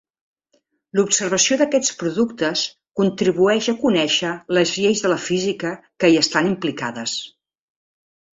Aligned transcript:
L'observació 0.99 1.57
d'aquests 1.59 1.91
productes 1.99 2.63
contribueix 3.01 3.67
a 3.73 3.75
conèixer 3.83 4.33
les 4.59 4.73
lleis 4.79 5.05
de 5.05 5.13
la 5.13 5.19
física 5.27 5.75
que 6.05 6.11
hi 6.15 6.19
estan 6.25 6.51
implicades. 6.55 7.17